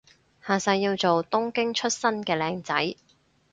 [0.43, 2.95] 下世要做東京出身嘅靚仔